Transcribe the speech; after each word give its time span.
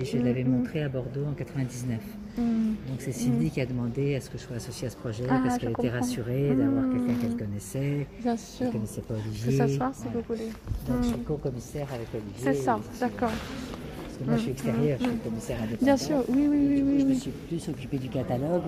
et 0.00 0.04
je 0.04 0.18
l'avais 0.18 0.44
montré 0.44 0.82
à 0.82 0.88
Bordeaux 0.88 1.24
en 1.30 1.34
99. 1.34 1.98
Mm. 2.36 2.40
Donc 2.88 3.00
c'est 3.00 3.12
Cindy 3.12 3.50
qui 3.50 3.60
a 3.60 3.66
demandé 3.66 4.16
à 4.16 4.20
ce 4.20 4.28
que 4.30 4.36
je 4.38 4.42
sois 4.42 4.56
associée 4.56 4.88
à 4.88 4.90
ce 4.90 4.96
projet 4.96 5.24
Ah, 5.30 5.40
parce 5.42 5.54
je 5.54 5.60
qu'elle 5.60 5.70
était 5.70 5.88
rassurée 5.90 6.54
d'avoir 6.54 6.82
Mm. 6.84 6.92
quelqu'un 7.06 7.20
qu'elle 7.20 7.36
connaissait. 7.36 8.06
Bien 8.22 8.32
Elle 8.32 8.38
sûr. 8.38 8.66
ne 8.66 8.72
connaissait 8.72 9.00
pas 9.02 9.14
Olivier. 9.14 9.56
s'asseoir, 9.56 9.94
s'il 9.94 10.04
Voilà. 10.10 10.18
vous 10.28 10.34
plaît. 10.34 10.48
Donc 10.88 11.02
je 11.02 11.08
suis 11.08 11.16
Mm. 11.18 11.24
co-commissaire 11.24 11.86
avec 11.94 12.08
Olivier. 12.12 12.34
C'est 12.42 12.54
ça, 12.54 12.80
d'accord. 13.00 13.30
Parce 13.30 14.18
que 14.18 14.24
moi 14.24 14.36
je 14.36 14.42
suis 14.42 14.50
extérieur, 14.50 14.98
je 15.00 15.04
suis 15.04 15.16
commissaire 15.18 15.58
indépendant. 15.62 15.84
Bien 15.84 15.96
sûr, 15.96 16.24
oui, 16.28 16.48
oui, 16.50 16.58
oui, 16.70 16.82
oui, 16.84 17.00
je 17.00 17.04
me 17.06 17.14
suis 17.14 17.30
plus 17.30 17.68
occupée 17.68 17.98
du 17.98 18.08
catalogue, 18.08 18.62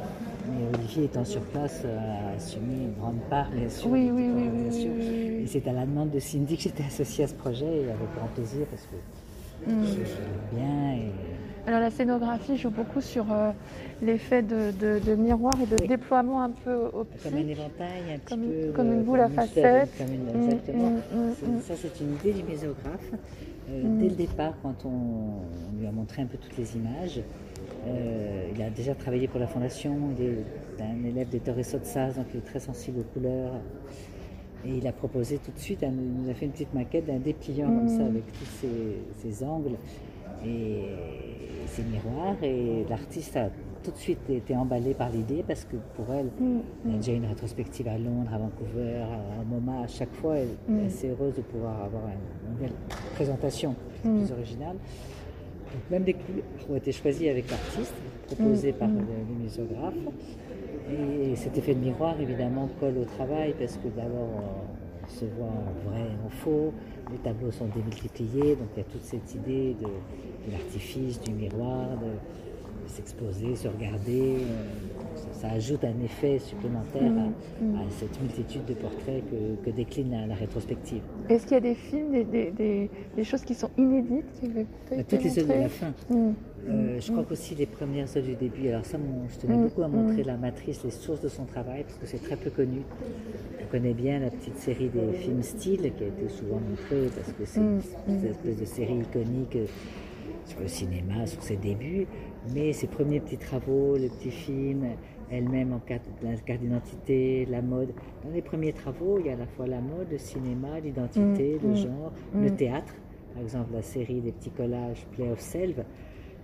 mais 0.48 0.78
Olivier 0.78 1.04
étant 1.06 1.24
sur 1.24 1.40
place 1.42 1.82
euh, 1.84 1.98
a 1.98 2.36
assumé 2.36 2.84
une 2.84 2.94
grande 3.00 3.18
part, 3.28 3.50
bien 3.50 3.68
sûr. 3.68 3.90
Oui, 3.90 4.10
oui, 4.12 4.28
oui, 4.32 4.48
oui, 4.52 4.70
oui. 4.96 5.42
Et 5.42 5.46
c'est 5.48 5.66
à 5.66 5.72
la 5.72 5.86
demande 5.86 6.10
de 6.10 6.20
Cindy 6.20 6.56
que 6.56 6.62
j'étais 6.62 6.84
associée 6.84 7.24
à 7.24 7.26
ce 7.26 7.34
projet, 7.34 7.66
et 7.66 7.84
avec 7.90 8.14
grand 8.16 8.28
plaisir, 8.36 8.64
parce 8.70 8.82
que 8.82 8.94
Mm. 9.66 9.84
bien. 10.54 10.92
Et... 10.94 11.10
Alors 11.68 11.80
la 11.80 11.90
scénographie 11.90 12.56
joue 12.56 12.70
beaucoup 12.70 13.00
sur 13.00 13.30
euh, 13.30 13.50
l'effet 14.02 14.42
de, 14.42 14.70
de, 14.80 14.98
de 14.98 15.14
miroir 15.14 15.52
et 15.62 15.66
de 15.66 15.76
Oui. 15.80 15.88
déploiement 15.88 16.42
un 16.42 16.50
peu 16.50 16.74
optique. 16.92 17.22
Comme 17.22 17.34
un 17.38 17.48
éventail, 17.48 18.02
un 18.14 18.18
petit 18.18 18.24
Comme- 18.26 18.40
peu. 18.48 18.72
comme 18.74 18.92
une 18.92 19.00
euh, 19.00 19.02
boule 19.02 19.20
à 19.20 19.28
facettes. 19.28 19.90
Comme 19.98 20.14
une, 20.14 20.24
Mm, 20.24 20.44
exactement. 20.50 20.90
mm, 20.90 20.94
mm, 20.94 21.56
mm. 21.56 21.60
Ça, 21.62 21.74
c'est 21.76 22.00
une 22.00 22.14
idée 22.14 22.32
du 22.32 22.42
mésographe. 22.48 23.10
Euh, 23.70 23.82
Mm. 23.84 23.98
Dès 23.98 24.08
le 24.08 24.14
départ, 24.16 24.54
quand 24.62 24.84
on, 24.84 24.88
on 24.88 25.78
lui 25.80 25.86
a 25.86 25.92
montré 25.92 26.22
un 26.22 26.26
peu 26.26 26.38
toutes 26.38 26.56
les 26.56 26.74
images, 26.76 27.20
euh, 27.86 28.48
il 28.54 28.60
a 28.62 28.70
déjà 28.70 28.94
travaillé 28.94 29.28
pour 29.28 29.38
la 29.38 29.46
Fondation. 29.46 29.96
Il 30.18 30.24
est 30.24 30.82
un 30.82 31.04
élève 31.08 31.28
des 31.28 31.38
Torres 31.40 31.62
Saz, 31.62 32.16
donc 32.16 32.26
il 32.34 32.38
est 32.38 32.44
très 32.44 32.58
sensible 32.58 33.00
aux 33.00 33.12
couleurs. 33.14 33.52
Et 34.66 34.76
il 34.76 34.86
a 34.86 34.92
proposé 34.92 35.38
tout 35.38 35.52
de 35.52 35.58
suite, 35.58 35.82
un- 35.82 35.88
il 35.90 36.22
nous 36.24 36.30
a 36.30 36.34
fait 36.34 36.44
une 36.46 36.52
petite 36.52 36.74
maquette 36.74 37.06
d'un 37.06 37.18
dépliant 37.18 37.66
comme 37.66 37.88
ça, 37.88 38.02
Mm. 38.04 38.08
avec 38.08 38.24
tous 38.32 38.66
ces 39.22 39.44
angles 39.44 39.76
et 40.44 40.82
ces 41.66 41.82
miroirs. 41.82 42.36
Et 42.42 42.84
l'artiste 42.88 43.36
a 43.36 43.48
tout 43.82 43.90
de 43.90 43.96
suite 43.96 44.18
été 44.28 44.54
emballé 44.54 44.92
par 44.92 45.08
l'idée 45.10 45.42
parce 45.46 45.64
que 45.64 45.76
pour 45.96 46.12
elle, 46.14 46.26
Mm, 46.38 46.90
y 46.90 46.94
a 46.94 46.96
déjà 46.96 47.12
une 47.12 47.24
rétrospective 47.26 47.88
à 47.88 47.96
Londres, 47.96 48.30
à 48.34 48.38
Vancouver, 48.38 48.98
à 49.00 49.42
MoMA. 49.44 49.84
À 49.84 49.86
chaque 49.86 50.12
fois, 50.12 50.36
elle 50.36 50.48
Mm. 50.68 50.80
est 50.80 50.86
assez 50.86 51.08
heureuse 51.08 51.34
de 51.36 51.42
pouvoir 51.42 51.82
avoir 51.84 52.02
une 52.08 52.52
nouvelle 52.54 52.72
présentation 53.14 53.74
Mm. 54.04 54.18
plus 54.18 54.32
originale. 54.32 54.76
Donc, 54.76 55.82
même 55.90 56.02
des 56.04 56.14
couleurs 56.14 56.44
ont 56.70 56.76
été 56.76 56.92
choisies 56.92 57.28
avec 57.30 57.50
l'artiste, 57.50 57.94
proposées 58.26 58.72
Mm. 58.72 58.74
par 58.74 58.88
Mm. 58.88 58.96
le, 58.98 59.34
le 59.38 59.42
muséographe. 59.44 59.94
Et 60.90 61.36
cet 61.36 61.56
effet 61.56 61.74
de 61.74 61.80
miroir, 61.80 62.14
évidemment, 62.20 62.68
colle 62.80 62.98
au 62.98 63.04
travail 63.04 63.54
parce 63.58 63.76
que 63.76 63.88
d'abord, 63.88 64.28
on 65.04 65.08
se 65.08 65.24
voit 65.36 65.46
en 65.46 65.88
vrai 65.90 66.00
et 66.00 66.26
en 66.26 66.30
faux. 66.30 66.72
Les 67.10 67.18
tableaux 67.18 67.50
sont 67.50 67.66
démultipliés, 67.66 68.56
donc 68.56 68.68
il 68.76 68.78
y 68.78 68.82
a 68.82 68.84
toute 68.84 69.04
cette 69.04 69.34
idée 69.34 69.76
de, 69.80 70.52
l'artifice, 70.52 71.20
du 71.20 71.32
miroir, 71.32 71.88
de, 71.90 72.06
de 72.84 72.88
s'exposer, 72.88 73.54
se 73.56 73.68
regarder. 73.68 74.36
euh, 74.38 74.99
Ça, 75.40 75.48
ajoute 75.52 75.84
un 75.84 75.98
effet 76.04 76.38
supplémentaire 76.38 77.02
à, 77.12 77.62
Mm. 77.64 77.74
à 77.76 77.90
cette 77.98 78.20
multitude 78.20 78.64
de 78.66 78.74
portraits 78.74 79.22
que, 79.30 79.64
que 79.64 79.74
décline 79.74 80.10
la, 80.10 80.26
la 80.26 80.34
rétrospective. 80.34 81.00
Est-ce 81.30 81.44
qu'il 81.44 81.54
y 81.54 81.56
a 81.56 81.60
des 81.60 81.74
films, 81.74 82.12
des, 82.12 82.24
des, 82.24 82.50
des- 82.50 82.90
des 83.16 83.24
choses 83.24 83.42
qui 83.42 83.54
sont 83.54 83.70
inédites 83.78 84.26
qui 84.38 84.48
Bah, 84.48 85.02
toutes 85.08 85.24
les 85.24 85.38
œuvres 85.38 85.54
de 85.54 85.60
la 85.60 85.68
fin. 85.70 85.92
Mm. 86.10 86.32
Euh, 86.68 87.00
je 87.00 87.10
crois 87.10 87.24
qu'aussi 87.24 87.54
les 87.54 87.64
premières 87.64 88.14
œuvres 88.18 88.26
du 88.26 88.34
début. 88.34 88.68
Alors 88.68 88.84
ça, 88.84 88.98
mon- 88.98 89.26
je 89.30 89.38
tenais 89.38 89.56
Mm, 89.56 89.62
beaucoup 89.62 89.82
à 89.82 89.88
montrer 89.88 90.22
mm. 90.22 90.26
la 90.26 90.36
matrice, 90.36 90.84
les 90.84 90.90
sources 90.90 91.22
de 91.22 91.28
son 91.28 91.46
travail, 91.46 91.84
parce 91.84 91.96
que 91.96 92.06
c'est 92.06 92.22
très 92.22 92.36
peu 92.36 92.50
connu. 92.50 92.82
On 93.62 93.66
connaît 93.70 93.94
bien 93.94 94.18
la 94.18 94.28
petite 94.30 94.56
série 94.58 94.90
des 94.90 95.12
films 95.14 95.42
style 95.42 95.80
qui 95.96 96.04
a 96.04 96.08
été 96.08 96.28
souvent 96.28 96.60
montrée, 96.68 97.08
parce 97.16 97.32
que 97.32 97.44
c'est 97.46 97.60
Mm, 97.60 97.80
une 98.08 98.26
espèce 98.26 98.58
de 98.60 98.64
série 98.66 98.98
iconique 98.98 99.56
euh, 99.56 99.64
sur 100.44 100.60
le 100.60 100.68
cinéma, 100.68 101.26
sur 101.26 101.42
ses 101.42 101.56
débuts. 101.56 102.06
Mais 102.54 102.74
ses 102.74 102.88
premiers 102.88 103.20
petits 103.20 103.38
travaux, 103.38 103.96
les 103.96 104.08
petits 104.10 104.30
films, 104.30 104.84
elle-même 105.30 105.72
en 105.72 105.78
carte, 105.78 106.02
la 106.22 106.34
carte 106.36 106.60
d'identité, 106.60 107.46
la 107.46 107.62
mode. 107.62 107.90
Dans 108.24 108.30
les 108.32 108.42
premiers 108.42 108.72
travaux, 108.72 109.18
il 109.20 109.26
y 109.26 109.28
a 109.30 109.34
à 109.34 109.36
la 109.36 109.46
fois 109.46 109.66
la 109.66 109.80
mode, 109.80 110.08
le 110.10 110.18
cinéma, 110.18 110.80
l'identité, 110.80 111.58
Mm, 111.62 111.66
le 111.66 111.72
mm, 111.72 111.76
genre, 111.76 112.12
mm. 112.34 112.42
le 112.44 112.50
théâtre. 112.56 112.94
Par 113.34 113.42
exemple, 113.42 113.72
la 113.72 113.82
série 113.82 114.20
des 114.20 114.32
petits 114.32 114.50
collages 114.50 115.06
Play 115.12 115.30
of 115.30 115.40
Selve. 115.40 115.84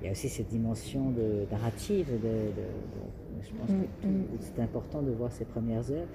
Il 0.00 0.04
y 0.04 0.08
a 0.08 0.12
aussi 0.12 0.28
cette 0.28 0.48
dimension 0.48 1.10
de 1.10 1.46
narrative. 1.50 2.06
De, 2.06 2.16
de- 2.18 2.22
de- 2.22 3.42
je 3.42 3.50
pense 3.52 3.68
que 3.68 4.06
c'est 4.40 4.62
important 4.62 5.02
de 5.02 5.10
voir 5.10 5.30
ces 5.32 5.44
premières 5.44 5.90
heures. 5.90 6.06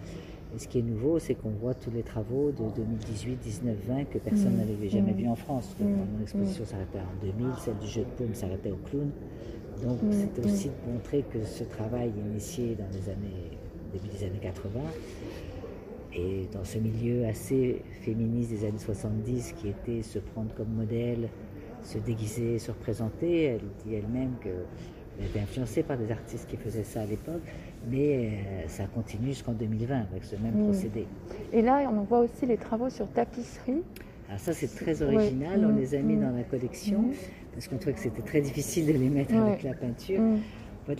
Et 0.55 0.59
ce 0.59 0.67
qui 0.67 0.79
est 0.79 0.81
nouveau, 0.81 1.17
c'est 1.17 1.33
qu'on 1.35 1.49
voit 1.49 1.73
tous 1.73 1.91
les 1.91 2.03
travaux 2.03 2.51
de 2.51 2.63
2018, 2.75 3.37
19, 3.39 3.75
20 3.87 4.03
que 4.05 4.17
personne 4.17 4.57
n'avait 4.57 4.89
jamais 4.89 5.13
vu 5.13 5.27
en 5.27 5.35
France. 5.35 5.75
Mon 5.79 6.21
exposition 6.21 6.65
s'arrêtait 6.65 6.99
en 6.99 7.25
2000, 7.25 7.47
celle 7.59 7.77
du 7.77 7.87
jeu 7.87 8.01
de 8.01 8.23
paume 8.23 8.33
s'arrêtait 8.33 8.71
au 8.71 8.75
clown. 8.77 9.09
Donc 9.83 10.01
Mm, 10.01 10.11
c'était 10.11 10.41
mm. 10.47 10.51
aussi 10.51 10.69
de 10.69 10.91
montrer 10.93 11.23
que 11.31 11.43
ce 11.43 11.63
travail 11.63 12.11
initié 12.31 12.75
dans 12.75 12.87
les 12.93 13.09
années, 13.09 13.57
début 13.93 14.07
des 14.07 14.25
années 14.25 14.39
80, 14.41 14.79
et 16.13 16.47
dans 16.53 16.63
ce 16.63 16.77
milieu 16.77 17.25
assez 17.25 17.81
féministe 18.01 18.51
des 18.51 18.65
années 18.65 18.77
70 18.77 19.53
qui 19.57 19.69
était 19.69 20.01
se 20.03 20.19
prendre 20.19 20.53
comme 20.55 20.69
modèle, 20.69 21.29
se 21.83 21.97
déguiser, 21.97 22.59
se 22.59 22.71
représenter, 22.71 23.43
elle 23.43 23.61
dit 23.85 23.95
elle-même 23.95 24.33
qu'elle 24.43 25.25
était 25.25 25.39
influencée 25.39 25.83
par 25.83 25.97
des 25.97 26.11
artistes 26.11 26.47
qui 26.49 26.57
faisaient 26.57 26.83
ça 26.83 27.01
à 27.01 27.05
l'époque, 27.05 27.41
mais 27.89 28.27
euh, 28.27 28.67
ça 28.67 28.83
continue 28.93 29.27
jusqu'en 29.29 29.53
2020 29.53 29.95
avec 30.11 30.23
ce 30.25 30.35
même 30.35 30.53
Mm. 30.55 30.63
procédé. 30.65 31.07
Et 31.53 31.61
là, 31.61 31.89
on 31.91 32.01
voit 32.03 32.19
aussi 32.19 32.45
les 32.45 32.57
travaux 32.57 32.89
sur 32.89 33.07
tapisserie. 33.07 33.81
Alors 34.31 34.39
ça 34.39 34.53
c'est 34.53 34.73
très 34.73 35.01
Ouais. 35.03 35.13
original, 35.15 35.65
on 35.65 35.73
Mm, 35.73 35.79
les 35.79 35.93
a 35.95 35.99
mis 35.99 36.15
mm. 36.15 36.21
dans 36.21 36.35
la 36.35 36.43
collection 36.43 37.03
parce 37.53 37.67
qu'on 37.67 37.75
trouvait 37.77 37.93
que 37.93 37.99
c'était 37.99 38.21
très 38.21 38.39
difficile 38.41 38.87
de 38.87 38.93
les 38.93 39.09
mettre 39.09 39.33
Ouais. 39.33 39.39
avec 39.51 39.63
la 39.63 39.73
peinture. 39.73 40.21
Mm. 40.21 40.39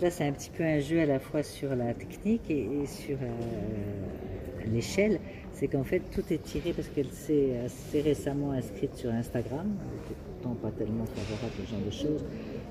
Là, 0.00 0.10
c'est 0.10 0.24
un 0.26 0.32
petit 0.32 0.50
peu 0.50 0.62
un 0.64 0.78
jeu 0.78 1.00
à 1.00 1.06
la 1.06 1.18
fois 1.18 1.42
sur 1.42 1.74
la 1.74 1.92
technique 1.92 2.48
et, 2.50 2.60
et 2.82 2.86
sur 2.86 3.16
euh, 3.20 4.66
l'échelle. 4.72 5.18
C'est 5.52 5.66
qu'en 5.68 5.82
fait, 5.84 6.00
tout 6.14 6.22
est 6.30 6.42
tiré 6.42 6.72
parce 6.72 6.88
qu'elle 6.88 7.10
s'est 7.10 7.58
assez 7.64 8.00
récemment 8.00 8.52
inscrite 8.52 8.94
sur 8.96 9.10
Instagram. 9.10 9.66
Elle 9.66 9.98
n'était 10.00 10.20
pourtant 10.40 10.54
pas 10.62 10.70
tellement 10.70 11.04
favorable 11.04 11.52
ce 11.66 11.70
genre 11.70 11.80
de 11.84 11.90
choses 11.90 12.24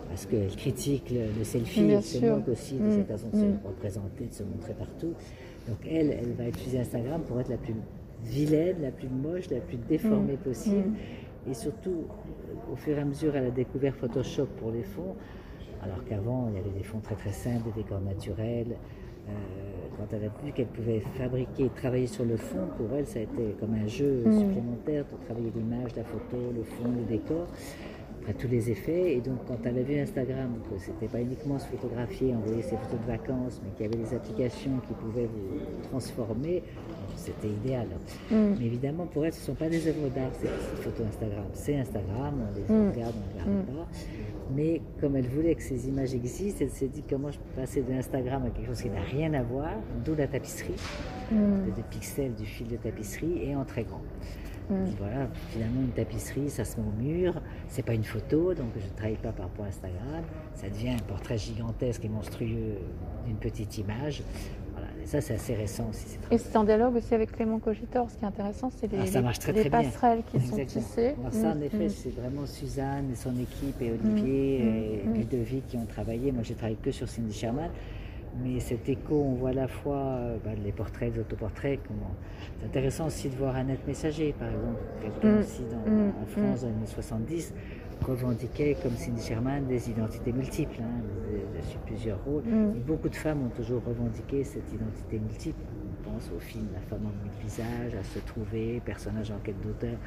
parce 0.09 0.25
qu'elle 0.25 0.55
critique 0.55 1.09
le, 1.11 1.37
le 1.37 1.43
selfie. 1.43 1.81
Elle 1.91 2.01
se 2.03 2.25
moque 2.25 2.47
aussi 2.47 2.75
de 2.75 2.83
Mm, 2.85 2.91
cette 2.97 3.07
façon 3.07 3.27
de 3.33 3.37
mm. 3.37 3.39
se 3.61 3.67
représenter, 3.67 4.25
de 4.25 4.33
se 4.33 4.43
montrer 4.43 4.73
partout. 4.73 5.13
Donc, 5.67 5.77
elle, 5.89 6.11
elle 6.19 6.33
va 6.33 6.47
utiliser 6.47 6.79
Instagram 6.79 7.21
pour 7.27 7.39
être 7.39 7.49
la 7.49 7.57
plus 7.57 7.73
vilaine, 8.23 8.77
la 8.81 8.91
plus 8.91 9.07
moche, 9.09 9.49
la 9.49 9.59
plus 9.59 9.77
déformée 9.77 10.37
possible. 10.37 10.91
Et 11.49 11.53
surtout, 11.53 12.05
au 12.71 12.75
fur 12.75 12.97
et 12.97 13.01
à 13.01 13.05
mesure, 13.05 13.35
elle 13.35 13.45
a 13.47 13.51
découvert 13.51 13.95
Photoshop 13.95 14.45
pour 14.59 14.71
les 14.71 14.83
fonds, 14.83 15.15
alors 15.83 16.03
qu'avant, 16.05 16.47
il 16.49 16.57
y 16.57 16.59
avait 16.59 16.77
des 16.77 16.83
fonds 16.83 16.99
très 16.99 17.15
très 17.15 17.31
simples, 17.31 17.65
des 17.75 17.81
décors 17.83 18.01
naturels. 18.01 18.75
Euh, 19.29 19.31
quand 19.97 20.15
elle 20.15 20.25
a 20.25 20.45
vu 20.45 20.51
qu'elle 20.51 20.67
pouvait 20.67 20.99
fabriquer, 21.17 21.69
travailler 21.75 22.07
sur 22.07 22.25
le 22.25 22.37
fond, 22.37 22.67
pour 22.77 22.95
elle, 22.95 23.05
ça 23.05 23.19
a 23.19 23.21
été 23.23 23.55
comme 23.59 23.73
un 23.73 23.87
jeu 23.87 24.23
Mm. 24.25 24.39
supplémentaire 24.39 25.05
de 25.05 25.25
travailler 25.25 25.51
l'image, 25.55 25.95
la 25.95 26.03
photo, 26.03 26.37
le 26.55 26.63
fond, 26.63 26.89
le 26.95 27.03
décor, 27.05 27.47
après 28.21 28.33
tous 28.33 28.47
les 28.47 28.69
effets. 28.69 29.15
Et 29.15 29.21
donc, 29.21 29.39
quand 29.47 29.57
elle 29.65 29.77
a 29.79 29.81
vu 29.81 29.99
Instagram, 29.99 30.49
que 30.69 30.77
c'était 30.79 31.07
pas 31.07 31.21
uniquement 31.21 31.57
se 31.59 31.65
photographier, 31.67 32.33
envoyer 32.35 32.61
ses 32.61 32.77
photos 32.77 32.99
de 33.05 33.11
vacances, 33.11 33.61
mais 33.63 33.71
qu'il 33.71 33.85
y 33.85 33.89
avait 33.89 34.09
des 34.09 34.15
applications 34.15 34.79
qui 34.87 34.93
pouvaient 34.93 35.27
vous 35.27 35.87
transformer, 35.89 36.63
c'était 37.15 37.49
idéal. 37.49 37.87
Mm. 38.29 38.35
Mais 38.59 38.65
évidemment, 38.65 39.05
pour 39.07 39.25
elle, 39.25 39.33
ce 39.33 39.39
ne 39.41 39.45
sont 39.45 39.55
pas 39.55 39.69
des 39.69 39.87
œuvres 39.87 40.09
d'art, 40.09 40.31
ces 40.33 40.47
petites 40.47 40.83
photos 40.83 41.07
Instagram. 41.07 41.45
C'est 41.53 41.75
Instagram, 41.77 42.33
on 42.41 42.55
les 42.55 42.61
Mm. 42.61 42.91
regarde, 42.91 43.15
on 43.15 43.49
ne 43.49 43.55
regarde 43.55 43.65
pas. 43.67 43.87
Mais 44.55 44.81
comme 44.99 45.15
elle 45.15 45.27
voulait 45.27 45.55
que 45.55 45.63
ces 45.63 45.87
images 45.87 46.13
existent, 46.13 46.59
elle 46.61 46.71
s'est 46.71 46.87
dit 46.87 47.03
comment 47.09 47.31
je 47.31 47.37
peux 47.39 47.61
passer 47.61 47.81
de 47.81 47.93
Instagram 47.93 48.43
à 48.45 48.49
quelque 48.49 48.67
chose 48.67 48.81
qui 48.81 48.89
n'a 48.89 49.01
rien 49.01 49.33
à 49.33 49.43
voir, 49.43 49.71
d'où 50.03 50.13
la 50.15 50.27
tapisserie, 50.27 50.75
Mm. 51.31 51.71
des 51.75 51.83
pixels 51.89 52.33
du 52.35 52.45
fil 52.45 52.67
de 52.67 52.75
tapisserie 52.75 53.43
et 53.43 53.55
en 53.55 53.63
très 53.65 53.83
grand. 53.83 54.01
Mm. 54.69 54.85
Dit, 54.85 54.95
voilà, 54.99 55.27
finalement, 55.49 55.81
une 55.81 55.89
tapisserie, 55.91 56.49
ça 56.49 56.63
se 56.65 56.77
met 56.79 56.85
au 56.87 57.01
mur, 57.01 57.41
c'est 57.67 57.83
pas 57.85 57.93
une 57.93 58.03
photo, 58.03 58.53
donc 58.53 58.67
je 58.77 58.85
ne 58.85 58.95
travaille 58.95 59.17
pas 59.17 59.31
par 59.31 59.47
rapport 59.47 59.65
à 59.65 59.67
Instagram. 59.69 60.23
Ça 60.55 60.69
devient 60.69 60.89
un 60.89 61.03
portrait 61.07 61.37
gigantesque 61.37 62.05
et 62.05 62.09
monstrueux 62.09 62.77
d'une 63.25 63.35
petite 63.37 63.77
image. 63.77 64.23
Voilà, 64.73 64.87
et 65.03 65.05
ça, 65.05 65.19
c'est 65.19 65.33
assez 65.33 65.53
récent 65.55 65.87
aussi. 65.89 66.17
Et 66.31 66.37
c'est 66.37 66.55
en 66.55 66.63
dialogue 66.63 66.95
aussi 66.95 67.13
avec 67.13 67.33
Clément 67.33 67.59
Cogitor. 67.59 68.09
Ce 68.09 68.15
qui 68.17 68.23
est 68.23 68.27
intéressant, 68.27 68.69
c'est 68.69 68.89
les, 68.89 68.99
Ah, 68.99 69.03
les- 69.13 69.21
marche 69.21 69.39
très, 69.39 69.51
les 69.51 69.61
très 69.61 69.69
bien. 69.69 69.83
passerelles 69.83 70.23
qui 70.31 70.39
sont 70.39 70.55
tissées. 70.65 71.15
Alors 71.19 71.33
ça, 71.33 71.51
en 71.51 71.55
Mm, 71.55 71.63
effet, 71.63 71.89
c'est 71.89 72.15
vraiment 72.15 72.45
Suzanne 72.45 73.09
et 73.11 73.15
son 73.15 73.37
équipe 73.37 73.81
et 73.81 73.91
Olivier 73.91 74.59
et. 74.59 75.03
Ludovic 75.17 75.67
qui 75.67 75.75
ont 75.77 75.85
travaillé. 75.85 76.31
Moi, 76.31 76.43
j'ai 76.43 76.53
travaillé 76.55 76.77
que 76.81 76.91
sur 76.91 77.09
Cindy 77.09 77.33
Sherman. 77.33 77.69
Mais 78.43 78.59
cet 78.59 78.87
écho, 78.87 79.15
on 79.15 79.33
voit 79.33 79.49
à 79.49 79.53
la 79.53 79.67
fois 79.67 79.97
euh, 79.97 80.37
bah, 80.43 80.51
les 80.63 80.71
portraits, 80.71 81.13
les 81.13 81.19
autoportraits. 81.19 81.79
Comment... 81.87 82.11
C'est 82.59 82.65
intéressant 82.67 83.07
aussi 83.07 83.29
de 83.29 83.35
voir 83.35 83.55
Annette 83.55 83.85
Messager, 83.87 84.33
par 84.37 84.47
exemple, 84.47 84.79
quelqu'un 85.01 85.31
Mm, 85.35 85.39
aussi 85.39 85.63
dans, 85.69 85.91
mm, 85.91 86.13
en 86.21 86.25
France 86.25 86.61
dans 86.61 86.67
les 86.67 86.73
années 86.75 86.85
70 86.85 87.53
revendiquait, 88.05 88.75
comme 88.81 88.95
Cindy 88.95 89.21
Sherman, 89.21 89.67
des 89.67 89.89
identités 89.89 90.31
multiples, 90.31 90.81
hein, 90.81 91.03
sur 91.69 91.79
plusieurs 91.81 92.23
rôles. 92.23 92.43
Mm. 92.43 92.79
Beaucoup 92.85 93.09
de 93.09 93.15
femmes 93.15 93.43
ont 93.45 93.49
toujours 93.55 93.83
revendiqué 93.85 94.43
cette 94.43 94.71
identité 94.73 95.19
multiple. 95.19 95.61
On 95.99 96.09
pense 96.11 96.31
au 96.35 96.39
film 96.39 96.67
La 96.73 96.81
femme 96.81 97.05
en 97.05 97.23
mille 97.23 97.43
visages, 97.43 97.93
à 97.99 98.03
se 98.03 98.19
trouver, 98.19 98.81
personnage 98.83 99.29
en 99.31 99.37
quête 99.43 99.61
d'auteur. 99.61 99.97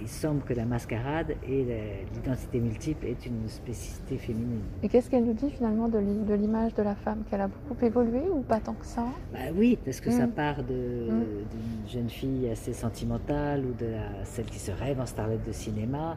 Il 0.00 0.08
semble 0.08 0.42
que 0.42 0.54
la 0.54 0.64
mascarade 0.64 1.34
et 1.48 1.66
l'identité 2.14 2.60
multiple 2.60 3.06
est 3.06 3.26
une 3.26 3.48
spécificité 3.48 4.18
féminine. 4.18 4.62
Et 4.82 4.88
qu'est-ce 4.88 5.10
qu'elle 5.10 5.24
nous 5.24 5.32
dit 5.32 5.50
finalement 5.50 5.88
de 5.88 5.98
l'image 6.34 6.74
de 6.74 6.82
la 6.82 6.94
femme 6.94 7.22
Qu'elle 7.30 7.40
a 7.40 7.48
beaucoup 7.48 7.84
évolué 7.84 8.22
ou 8.30 8.40
pas 8.40 8.60
tant 8.60 8.74
que 8.74 8.86
ça? 8.86 9.04
Bah 9.32 9.38
Oui, 9.54 9.78
parce 9.84 10.00
que 10.00 10.10
ça 10.10 10.26
mm. 10.26 10.32
part 10.32 10.58
mm. 10.60 10.66
d'une 10.66 11.88
jeune 11.88 12.10
fille 12.10 12.48
assez 12.48 12.72
sentimentale 12.72 13.64
ou 13.64 13.72
de 13.74 13.86
la, 13.86 14.24
celle 14.24 14.46
qui 14.46 14.58
se 14.58 14.72
rêve 14.72 15.00
en 15.00 15.06
starlette 15.06 15.46
de 15.46 15.52
cinéma 15.52 16.16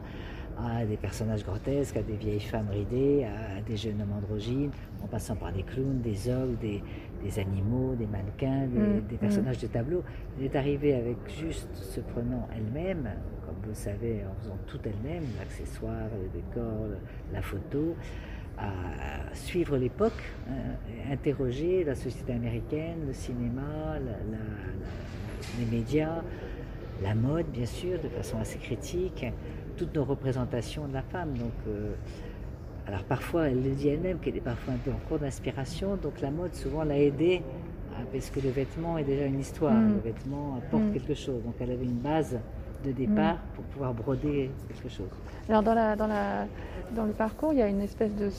à 0.58 0.84
des 0.84 0.96
personnages 0.96 1.44
grotesques, 1.44 1.96
à 1.96 2.02
des 2.02 2.16
vieilles 2.16 2.40
femmes 2.40 2.68
ridées, 2.70 3.24
à 3.24 3.60
des 3.60 3.76
jeunes 3.76 4.00
hommes 4.00 4.16
androgynes, 4.16 4.70
en 5.02 5.06
passant 5.06 5.36
par 5.36 5.52
des 5.52 5.62
clowns, 5.62 6.00
des 6.00 6.28
ogres, 6.30 6.58
des, 6.60 7.38
animaux, 7.38 7.94
des 7.94 8.06
mannequins, 8.06 8.66
des, 9.08 9.16
personnages 9.16 9.58
de 9.58 9.66
tableau. 9.66 10.02
Elle 10.38 10.46
est 10.46 10.56
arrivée 10.56 10.94
avec 10.94 11.16
juste 11.28 11.74
se 11.74 12.00
prenant 12.00 12.48
elle-même, 12.54 13.08
comme 13.44 13.56
vous 13.62 13.70
le 13.70 13.74
savez, 13.74 14.22
en 14.24 14.34
faisant 14.40 14.58
tout 14.66 14.78
elle-même, 14.84 15.24
l'accessoire, 15.38 16.08
le 16.22 16.40
décor, 16.40 16.86
la 17.32 17.42
photo, 17.42 17.94
à 18.58 19.34
suivre 19.34 19.76
l'époque, 19.76 20.22
hein, 20.48 21.12
interroger 21.12 21.84
la 21.84 21.94
société 21.94 22.32
américaine, 22.32 23.06
le 23.06 23.12
cinéma, 23.12 23.98
les 25.58 25.76
médias, 25.76 26.22
la 27.02 27.14
mode, 27.14 27.46
bien 27.52 27.66
sûr, 27.66 28.00
de 28.00 28.08
façon 28.08 28.38
assez 28.38 28.58
critique, 28.58 29.26
toutes 29.76 29.94
nos 29.94 30.04
représentations 30.04 30.86
de 30.88 30.94
la 30.94 31.02
femme. 31.02 31.34
Donc, 31.34 31.52
euh, 31.68 31.92
alors 32.86 33.02
parfois, 33.04 33.48
elle 33.48 33.62
le 33.62 33.70
dit 33.70 33.88
elle-même 33.88 34.18
qu'elle 34.18 34.36
est 34.36 34.40
parfois 34.40 34.74
un 34.74 34.78
peu 34.78 34.90
en 34.90 35.08
cours 35.08 35.18
d'inspiration, 35.18 35.96
donc 35.96 36.20
la 36.20 36.30
mode 36.30 36.54
souvent 36.54 36.84
l'a 36.84 36.98
aidée, 36.98 37.42
hein, 37.92 38.04
parce 38.12 38.30
que 38.30 38.40
le 38.40 38.50
vêtement 38.50 38.96
est 38.98 39.04
déjà 39.04 39.26
une 39.26 39.40
histoire, 39.40 39.74
mm. 39.74 39.94
le 39.94 40.00
vêtement 40.00 40.56
apporte 40.58 40.84
mm. 40.84 40.92
quelque 40.92 41.14
chose. 41.14 41.42
Donc 41.44 41.54
elle 41.60 41.72
avait 41.72 41.84
une 41.84 41.98
base 41.98 42.38
de 42.84 42.92
départ 42.92 43.34
mm. 43.34 43.54
pour 43.54 43.64
pouvoir 43.64 43.94
broder 43.94 44.50
quelque 44.68 44.88
chose. 44.88 45.08
Alors 45.48 45.62
dans, 45.62 45.74
la, 45.74 45.96
dans, 45.96 46.06
la, 46.06 46.46
dans 46.94 47.04
le 47.04 47.12
parcours, 47.12 47.52
il 47.52 47.58
y 47.58 47.62
a 47.62 47.68
une 47.68 47.80
espèce 47.80 48.14
de, 48.14 48.30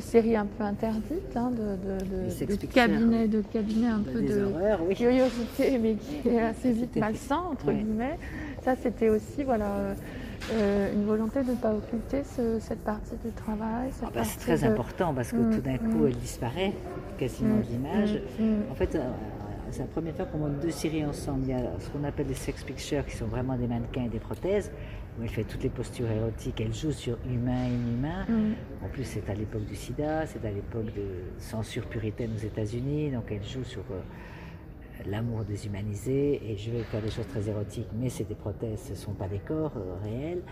série 0.00 0.36
un 0.36 0.46
peu 0.46 0.62
interdite, 0.62 1.34
hein, 1.34 1.50
de, 1.50 2.44
de, 2.44 2.54
de, 2.54 2.66
cabinet, 2.66 3.26
de 3.26 3.40
cabinet 3.40 3.88
un 3.88 4.00
peu 4.00 4.22
de 4.22 4.94
curiosité, 4.94 5.76
mais 5.78 5.94
qui 5.94 6.28
est 6.28 6.40
assez 6.40 6.70
vite 6.72 6.94
malsain, 6.96 7.40
entre 7.50 7.72
guillemets. 7.72 8.16
Ça, 8.62 8.76
c'était 8.76 9.08
aussi, 9.08 9.42
voilà 9.42 9.94
euh, 10.52 10.92
une 10.92 11.04
volonté 11.04 11.42
de 11.42 11.50
ne 11.50 11.56
pas 11.56 11.72
occulter 11.72 12.22
cette 12.24 12.84
partie 12.84 13.16
du 13.24 13.32
travail. 13.32 13.90
Ah 14.02 14.06
bah, 14.14 14.24
c'est 14.24 14.38
très 14.38 14.64
important 14.64 15.12
parce 15.14 15.32
que 15.32 15.36
mm, 15.36 15.54
tout 15.54 15.60
d'un 15.60 15.78
coup, 15.78 16.04
mm. 16.04 16.06
elle 16.06 16.16
disparaît 16.16 16.72
quasiment 17.18 17.56
de 17.56 17.60
mm, 17.60 17.70
l'image. 17.70 18.22
En 18.70 18.74
fait, 18.74 18.94
euh, 18.94 19.10
c'est 19.70 19.80
la 19.80 19.86
première 19.86 20.14
fois 20.14 20.24
qu'on 20.26 20.38
monte 20.38 20.60
deux 20.60 20.70
séries 20.70 21.04
ensemble. 21.04 21.44
Il 21.44 21.50
y 21.50 21.52
a 21.54 21.60
ce 21.78 21.90
qu'on 21.90 22.04
appelle 22.04 22.28
les 22.28 22.34
sex 22.34 22.62
pictures, 22.64 23.04
qui 23.04 23.16
sont 23.16 23.26
vraiment 23.26 23.56
des 23.56 23.66
mannequins 23.66 24.04
et 24.04 24.08
des 24.08 24.18
prothèses, 24.18 24.70
où 25.18 25.22
elle 25.22 25.28
fait 25.28 25.44
toutes 25.44 25.62
les 25.62 25.68
postures 25.68 26.10
érotiques. 26.10 26.60
Elle 26.60 26.74
joue 26.74 26.92
sur 26.92 27.18
humain 27.26 27.66
et 27.66 27.72
inhumain. 27.72 28.26
En 28.84 28.88
plus, 28.88 29.04
c'est 29.04 29.28
à 29.28 29.34
l'époque 29.34 29.64
du 29.66 29.76
sida, 29.76 30.26
c'est 30.26 30.44
à 30.46 30.50
l'époque 30.50 30.86
de 30.86 31.38
censure 31.38 31.86
puritaine 31.86 32.30
aux 32.34 32.44
États-Unis, 32.44 33.10
donc 33.10 33.24
elle 33.30 33.44
joue 33.44 33.64
sur. 33.64 33.82
Euh, 33.90 34.00
l'amour 35.06 35.44
déshumanisé 35.44 36.40
et 36.44 36.56
je 36.56 36.70
vais 36.70 36.82
faire 36.82 37.02
des 37.02 37.10
choses 37.10 37.26
très 37.28 37.48
érotiques, 37.48 37.88
mais 37.98 38.08
c'est 38.08 38.26
des 38.28 38.34
prothèses, 38.34 38.80
ce 38.86 38.90
ne 38.90 38.96
sont 38.96 39.12
pas 39.12 39.28
des 39.28 39.38
corps 39.38 39.72
euh, 39.76 39.94
réels. 40.02 40.42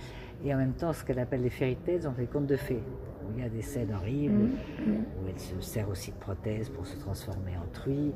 Et 0.45 0.55
en 0.55 0.59
même 0.59 0.75
temps, 0.75 0.93
ce 0.93 1.05
qu'elle 1.05 1.19
appelle 1.19 1.43
les 1.43 1.51
fairy 1.51 1.77
tales, 1.77 2.07
on 2.07 2.13
fait 2.13 2.27
contes 2.27 2.47
de 2.47 2.57
fées, 2.57 2.83
où 3.25 3.33
il 3.37 3.43
y 3.43 3.47
a 3.47 3.49
des 3.49 3.63
scènes 3.63 3.93
horribles, 3.95 4.35
mm, 4.45 4.91
mm. 4.91 4.95
où 4.95 5.29
elle 5.29 5.39
se 5.39 5.61
sert 5.61 5.89
aussi 5.89 6.13
de 6.13 6.17
prothèses 6.17 6.69
pour 6.69 6.87
se 6.87 6.97
transformer 6.99 7.57
en 7.57 7.67
truie. 7.73 8.13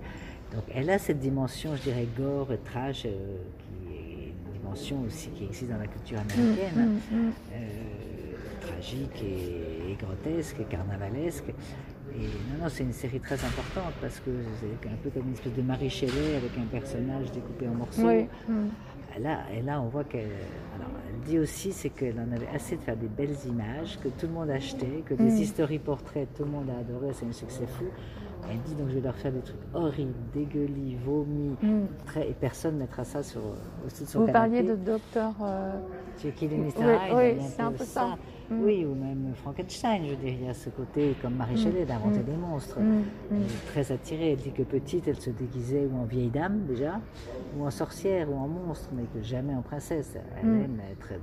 Donc 0.53 0.65
elle 0.75 0.91
a 0.91 0.99
cette 0.99 1.19
dimension, 1.19 1.75
je 1.77 1.83
dirais, 1.83 2.07
gore, 2.17 2.49
trash, 2.65 3.07
euh, 3.07 3.39
qui 3.59 3.95
est 3.95 4.35
une 4.47 4.61
dimension 4.61 5.03
aussi 5.07 5.31
qui 5.31 5.45
existe 5.45 5.71
dans 5.71 5.79
la 5.79 5.87
culture 5.87 6.19
américaine, 6.19 7.01
mm, 7.11 7.17
euh, 7.53 8.10
tragique 8.81 9.23
et, 9.23 9.93
et, 9.93 9.97
grotesque, 9.97 10.57
et 10.61 10.65
carnavalesque. 10.65 11.49
Et 12.15 12.19
non, 12.19 12.65
non, 12.65 12.69
c'est 12.69 12.83
une 12.83 12.93
série 12.93 13.21
très 13.21 13.37
importante 13.45 13.93
parce 14.01 14.19
que 14.21 14.31
c'est 14.61 14.89
un 14.89 14.97
peu 15.03 15.11
comme 15.11 15.29
une 15.29 15.35
espèce 15.35 15.55
de 15.55 15.63
Marie 15.63 15.91
Shelley 15.91 16.37
avec 16.37 16.51
un 16.59 16.67
personnage 16.67 17.31
découpé 17.31 17.69
en 17.69 17.75
morceaux. 17.75 18.07
Oui. 18.07 18.27
Là, 19.21 19.41
et 19.53 19.63
là, 19.63 19.81
on 19.81 19.89
voit 19.89 20.05
qu'elle 20.05 20.21
elle 20.23 21.21
dit 21.29 21.39
aussi 21.39 21.73
c'est 21.73 21.91
qu'elle 21.91 22.19
en 22.19 22.35
avait 22.35 22.49
assez 22.55 22.77
de 22.77 22.81
faire 22.81 22.97
des 22.97 23.09
belles 23.09 23.37
images, 23.47 23.99
que 24.03 24.09
tout 24.09 24.27
le 24.27 24.33
monde 24.33 24.51
achetait, 24.51 25.03
que 25.05 25.15
les 25.15 25.31
mm. 25.31 25.37
history 25.37 25.79
portraits, 25.79 26.29
tout 26.37 26.45
le 26.45 26.51
monde 26.51 26.71
a 26.71 26.81
adoré, 26.81 27.13
c'est 27.13 27.27
un 27.27 27.33
succès 27.33 27.67
fou. 27.67 27.85
Elle 28.51 28.61
dit 28.63 28.75
donc 28.75 28.89
je 28.89 28.95
vais 28.95 29.01
leur 29.01 29.17
faire 29.17 29.33
des 29.33 29.41
trucs 29.41 29.61
horribles, 29.75 30.15
dégueulis, 30.33 30.97
vomis, 31.05 31.57
mm. 31.61 32.21
et 32.29 32.35
personne 32.41 32.75
ne 32.77 32.81
mettra 32.81 33.05
ça 33.05 33.23
sur, 33.23 33.41
au-dessus 33.85 34.05
de 34.05 34.09
son 34.09 34.21
Vous 34.21 34.33
parliez 34.33 34.63
de 34.63 34.75
docteur. 34.75 35.33
Euh... 35.43 35.73
Oui, 36.25 36.33
oui 37.15 37.45
c'est 37.55 37.63
un 37.63 37.73
peu 37.73 37.85
ça. 37.85 38.17
Mm. 38.51 38.65
Oui, 38.65 38.85
ou 38.85 38.95
même 38.95 39.33
Frankenstein, 39.37 40.03
je 40.05 40.29
y 40.29 40.49
a 40.49 40.55
ce 40.55 40.71
côté, 40.71 41.15
comme 41.23 41.35
Marie 41.35 41.55
mm. 41.55 41.59
Shelley, 41.59 41.85
d'inventer 41.85 42.21
mm. 42.21 42.25
des 42.25 42.37
monstres. 42.37 42.79
très 43.67 43.93
attirée, 43.93 44.33
elle 44.33 44.39
dit 44.39 44.53
que 44.53 44.63
petite, 44.63 45.07
elle 45.07 45.21
se 45.21 45.31
déguisait 45.31 45.87
ou 45.91 46.03
en 46.03 46.05
vieille 46.05 46.31
dame 46.31 46.65
déjà, 46.69 47.01
ou 47.57 47.65
en 47.65 47.71
sorcière, 47.71 48.31
ou 48.31 48.37
en 48.37 48.49
monstre, 48.49 48.89
mais 48.93 49.05
que 49.15 49.25
jamais 49.25 49.55
en 49.55 49.63
princesse. 49.63 50.15
Elle 50.43 50.49
aime 50.49 50.81
être 50.91 51.21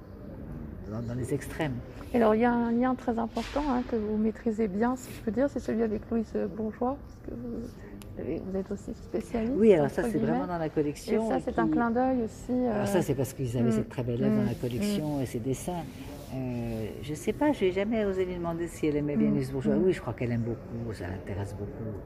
dans, 0.89 1.15
les 1.15 1.33
extrêmes. 1.33 1.75
Alors 2.13 2.33
il 2.33 2.41
y 2.41 2.45
a 2.45 2.53
un 2.53 2.71
lien 2.71 2.95
très 2.95 3.19
important 3.19 3.63
hein, 3.69 3.83
que 3.91 3.97
vous 3.97 4.15
maîtrisez 4.15 4.69
bien, 4.69 4.95
si 4.95 5.11
je 5.13 5.19
peux 5.19 5.31
dire, 5.31 5.49
c'est 5.49 5.59
celui 5.59 5.83
avec 5.83 6.09
Louise 6.09 6.31
Bourgeois, 6.55 6.97
parce 7.01 7.17
que 7.25 7.31
vous, 8.23 8.57
êtes 8.57 8.71
aussi 8.71 8.93
spécialiste. 8.93 9.53
Oui, 9.57 9.73
alors 9.73 9.89
ça 9.89 10.03
c'est 10.03 10.17
vraiment 10.17 10.47
dans 10.47 10.57
la 10.57 10.69
collection. 10.69 11.27
Et 11.27 11.29
ça 11.29 11.39
c'est 11.43 11.59
un 11.59 11.67
clin 11.67 11.91
d'œil 11.91 12.23
aussi. 12.23 12.53
Alors 12.67 12.87
ça 12.87 13.01
c'est 13.01 13.15
parce 13.15 13.33
qu'ils 13.33 13.57
avaient 13.57 13.71
cette 13.71 13.89
très 13.89 14.03
belle 14.03 14.23
œuvre 14.23 14.37
dans 14.37 14.47
la 14.47 14.55
collection 14.55 15.19
et 15.19 15.25
ses 15.25 15.39
dessins. 15.39 15.83
Euh, 16.33 16.86
je 17.07 17.13
ne 17.13 17.15
sais 17.15 17.31
pas, 17.31 17.53
je 17.53 17.63
n'ai 17.63 17.71
jamais 17.71 18.03
osé 18.03 18.25
lui 18.25 18.35
demander 18.35 18.67
si 18.67 18.85
elle 18.85 18.97
aimait 18.97 19.15
bien 19.15 19.29
Louise 19.29 19.49
Bourgeois. 19.51 19.75
Oui, 19.77 19.93
je 19.93 20.01
crois 20.01 20.13
qu'elle 20.13 20.31
aime 20.33 20.41
beaucoup, 20.41 20.93
ça 20.93 21.07
l'intéresse 21.07 21.55
beaucoup. 21.57 21.97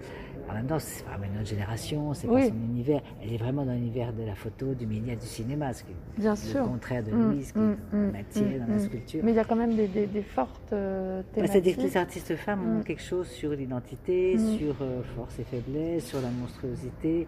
En 0.48 0.53
même 0.53 0.68
temps, 0.68 0.77
c'est 0.77 1.03
pas 1.06 1.18
une 1.25 1.39
autre 1.39 1.50
génération, 1.50 2.13
c'est 2.13 2.27
pas 2.27 2.48
son 2.48 2.53
univers. 2.53 3.01
Elle 3.24 3.33
est 3.33 3.38
vraiment 3.38 3.65
dans 3.65 3.74
l'univers 3.74 4.13
de 4.13 4.24
la 4.24 4.36
photo, 4.36 4.75
du 4.75 4.86
média, 4.86 5.15
du 5.15 5.25
cinéma, 5.25 5.74
ce 5.74 5.83
qui 5.83 5.92
est 5.92 6.21
bien 6.21 6.33
le 6.36 6.68
contraire 6.68 7.03
de 7.03 7.12
mm, 7.12 7.31
Louise, 7.31 7.51
qui 7.51 7.59
mm, 7.59 7.71
est 7.71 7.95
mm, 7.95 8.12
matière 8.12 8.68
dans 8.68 8.74
la 8.74 8.80
sculpture. 8.80 9.21
Mais 9.24 9.31
il 9.31 9.36
y 9.36 9.39
a 9.39 9.44
quand 9.44 9.56
même 9.56 9.75
des, 9.75 10.21
fortes 10.21 10.74
euh, 10.74 11.24
thématiques. 11.33 11.51
C'est-à-dire 11.51 11.77
que 11.77 11.81
les 11.81 11.98
artistes 11.98 12.36
femmes 12.36 12.77
ont 12.77 12.83
quelque 12.83 13.01
chose 13.01 13.27
sur 13.27 13.51
l'identité, 13.51 14.38
sur 14.38 14.75
euh, 14.81 15.01
force 15.15 15.39
et 15.39 15.44
faiblesse, 15.44 16.06
sur 16.06 16.21
la 16.21 16.30
monstruosité. 16.30 17.27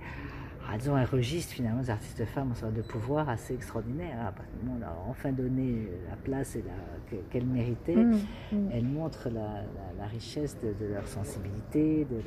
Ah, 0.69 0.77
disons, 0.77 0.95
un 0.95 1.05
registre 1.05 1.53
finalement 1.53 1.81
des 1.81 1.89
artistes 1.89 2.23
femmes 2.25 2.51
en 2.51 2.55
sorte 2.55 2.73
de 2.73 2.81
pouvoir 2.81 3.29
assez 3.29 3.53
extraordinaire. 3.53 4.17
Hein. 4.19 4.33
On 4.67 4.81
a 4.81 4.95
enfin 5.09 5.31
donné 5.31 5.89
la 6.09 6.15
place 6.15 6.57
qu'elles 7.29 7.45
méritaient. 7.45 7.95
Mmh, 7.95 8.19
mmh. 8.51 8.69
Elles 8.73 8.85
montrent 8.85 9.29
la, 9.29 10.07
richesse 10.07 10.57
de, 10.61 10.85
leur 10.85 11.07
sensibilité, 11.07 12.07
de, 12.09 12.21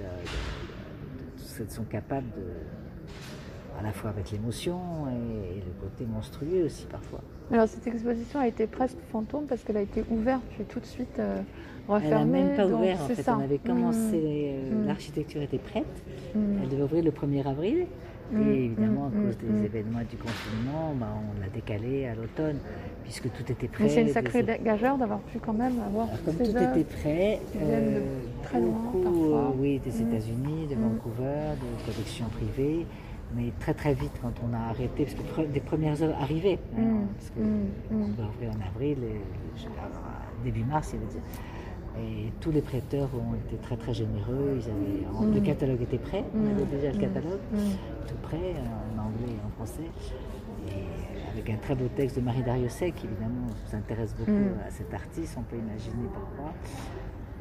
ce 1.36 1.58
qu'elles 1.58 1.70
sont 1.70 1.84
capables 1.84 2.28
de, 2.36 3.78
à 3.78 3.82
la 3.82 3.92
fois 3.92 4.10
avec 4.10 4.30
l'émotion 4.30 4.78
et, 5.08 5.60
le 5.60 5.72
côté 5.80 6.04
monstrueux 6.04 6.64
aussi 6.64 6.86
parfois. 6.86 7.20
Alors 7.52 7.68
cette 7.68 7.86
exposition 7.86 8.40
a 8.40 8.48
été 8.48 8.66
presque 8.66 8.98
fantôme 9.10 9.46
parce 9.46 9.62
qu'elle 9.62 9.76
a 9.76 9.82
été 9.82 10.04
ouverte 10.10 10.42
puis 10.50 10.64
tout 10.64 10.80
de 10.80 10.86
suite 10.86 11.18
euh, 11.18 11.40
refermée. 11.86 12.38
Elle 12.38 12.44
n'a 12.44 12.48
même 12.48 12.56
pas 12.56 12.66
ouvert 12.66 13.02
en 13.02 13.08
fait. 13.08 13.28
On 13.30 13.40
avait 13.40 13.58
commencé, 13.58 14.16
mmh, 14.16 14.82
euh, 14.82 14.86
l'architecture 14.86 15.42
était 15.42 15.58
prête. 15.58 16.02
Elle 16.34 16.68
devait 16.68 16.82
ouvrir 16.82 17.04
le 17.04 17.10
1er 17.10 17.46
avril. 17.46 17.86
Et 18.32 18.36
mm, 18.36 18.52
évidemment, 18.52 19.06
à 19.06 19.08
mm, 19.08 19.24
cause 19.24 19.36
mm, 19.42 19.52
des 19.52 19.64
événements 19.64 19.98
du 20.10 20.16
confinement, 20.16 20.94
bah, 20.98 21.08
on 21.16 21.40
l'a 21.40 21.48
décalé 21.48 22.06
à 22.06 22.14
l'automne, 22.14 22.58
puisque 23.04 23.30
tout 23.32 23.52
était 23.52 23.68
prêt. 23.68 23.88
c'est 23.88 24.02
une 24.02 24.08
sacrée 24.08 24.44
gageur 24.64 24.98
d'avoir 24.98 25.20
pu 25.20 25.38
quand 25.38 25.52
même 25.52 25.74
avoir 25.86 26.08
Alors, 26.08 26.24
Comme 26.24 26.36
tout 26.36 26.50
était 26.50 26.84
prêt, 26.84 27.40
euh, 27.56 28.00
très 28.42 28.60
loin, 28.60 28.70
beaucoup, 28.92 29.34
euh, 29.34 29.50
oui, 29.58 29.78
des 29.78 30.00
États-Unis, 30.02 30.66
de 30.68 30.74
Vancouver, 30.74 31.54
de 31.60 31.90
collections 31.90 32.26
privées, 32.26 32.86
mais 33.36 33.52
très 33.60 33.74
très 33.74 33.94
vite 33.94 34.12
quand 34.20 34.32
on 34.48 34.54
a 34.54 34.70
arrêté, 34.70 35.04
parce 35.04 35.14
que 35.14 35.52
des 35.52 35.60
premières 35.60 36.00
heures 36.02 36.16
arrivaient, 36.20 36.58
hein, 36.78 37.06
parce 37.16 37.30
qu'on 37.30 38.22
va 38.22 38.28
ouvrir 38.28 38.50
en 38.50 38.66
avril, 38.66 38.98
et, 39.04 40.44
début 40.44 40.64
mars, 40.64 40.90
il 40.92 41.00
veut 41.00 41.06
dire. 41.06 41.22
Et 41.98 42.32
tous 42.40 42.50
les 42.50 42.60
prêteurs 42.60 43.08
ont 43.14 43.34
été 43.34 43.56
très 43.56 43.76
très 43.76 43.94
généreux. 43.94 44.58
Ils 44.58 44.70
avaient, 44.70 45.34
Le 45.34 45.40
mm. 45.40 45.44
catalogue 45.44 45.82
était 45.82 45.98
prêt, 45.98 46.24
on 46.34 46.46
avait 46.50 46.64
mm. 46.64 46.68
déjà 46.68 46.92
le 46.92 46.98
mm. 46.98 47.00
catalogue, 47.00 47.40
tout 48.06 48.16
prêt, 48.22 48.54
en 48.96 49.02
anglais 49.06 49.32
et 49.32 49.46
en 49.46 49.50
français. 49.56 49.90
Et 50.68 51.30
avec 51.32 51.50
un 51.50 51.56
très 51.56 51.74
beau 51.74 51.88
texte 51.94 52.16
de 52.16 52.22
Marie 52.22 52.42
Dariussec, 52.42 52.94
évidemment, 53.04 53.46
s'intéresse 53.66 54.14
beaucoup 54.18 54.32
à 54.66 54.70
cet 54.70 54.92
artiste, 54.92 55.36
on 55.38 55.42
peut 55.42 55.56
imaginer 55.56 56.08
pourquoi. 56.12 56.52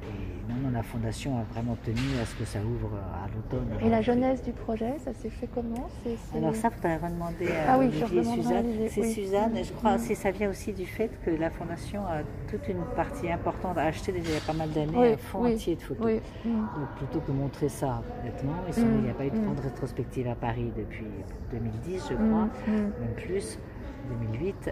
Et 0.08 0.54
non, 0.54 0.70
la 0.72 0.84
fondation 0.84 1.38
a 1.40 1.44
vraiment 1.54 1.78
tenu 1.84 2.20
à 2.22 2.26
ce 2.26 2.36
que 2.36 2.46
ça 2.46 2.60
ouvre 2.60 2.92
à 2.96 3.28
l'automne. 3.34 3.68
Et 3.82 3.90
la 3.90 4.02
jeunesse 4.02 4.44
du 4.44 4.52
projet, 4.52 4.98
ça 5.04 5.14
s'est 5.14 5.30
fait 5.30 5.48
comment 5.54 5.90
Alors 6.36 6.56
ça, 6.56 6.70
il 6.72 6.76
faudrait 6.76 6.98
redemander 6.98 7.48
à 7.48 7.74
ah 7.74 7.80
oui, 7.80 7.88
Olivier 7.88 8.24
Suzanne. 8.24 8.66
C'est 8.90 9.04
Suzanne, 9.04 9.58
je 9.64 9.74
crois, 9.74 9.98
que 9.98 10.16
ça 10.16 10.32
vient 10.32 10.50
aussi 10.50 10.74
du 10.74 10.86
fait 10.86 11.10
que 11.26 11.32
la 11.32 11.50
fondation 11.50 12.02
a 12.02 12.22
toute 12.50 12.68
une 12.68 12.84
partie 12.96 13.32
importante 13.32 13.78
à 13.78 13.84
acheter 13.84 14.12
déjà 14.12 14.30
il 14.30 14.34
y 14.34 14.38
a 14.38 14.42
pas 14.42 14.54
mal 14.54 14.70
d'années 14.72 15.14
un 15.14 15.18
fonds 15.18 15.46
entier 15.46 15.76
de 15.76 15.82
photos. 15.82 16.22
Donc 16.46 16.90
plutôt 16.98 17.20
que 17.20 17.32
montrer 17.32 17.70
ça 17.70 18.02
bêtement, 18.24 18.56
il 18.78 19.04
n'y 19.04 19.10
a 19.10 19.14
pas 19.14 19.26
eu 19.26 19.32
de 19.32 19.40
grande 19.40 19.60
rétrospective 19.60 20.28
à 20.28 20.36
Paris 20.36 20.72
depuis 20.78 21.06
2010, 21.52 22.08
je 22.10 22.16
crois, 22.16 22.50
même 22.68 23.16
plus 23.16 23.60
2008. 24.06 24.72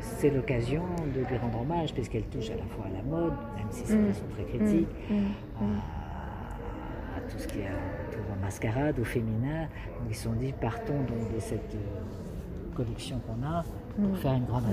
c'est 0.00 0.30
l'occasion 0.30 0.82
de 1.14 1.20
lui 1.20 1.36
rendre 1.36 1.60
hommage 1.62 1.92
puisqu'elle 1.94 2.24
touche 2.24 2.50
à 2.50 2.56
la 2.56 2.64
fois 2.64 2.86
à 2.86 2.96
la 2.96 3.02
mode, 3.02 3.34
même 3.56 3.66
si 3.70 3.84
c'est 3.84 3.96
de 3.96 4.06
façon 4.08 4.24
très 4.34 4.44
critique, 4.44 4.88
à, 7.16 7.20
tout 7.30 7.38
ce 7.38 7.46
qui 7.46 7.60
est 7.60 7.68
en 8.32 8.40
mascarade, 8.42 8.98
au 8.98 9.04
féminin. 9.04 9.62
Donc 9.98 10.08
ils 10.10 10.14
se 10.14 10.24
sont 10.24 10.32
dit 10.32 10.52
partons 10.60 11.00
donc 11.00 11.34
de 11.34 11.40
cette 11.40 11.76
collection 12.74 13.20
qu'on 13.26 13.46
a 13.46 13.64
pour 13.96 14.18
faire 14.18 14.34
une 14.34 14.44
grande 14.44 14.64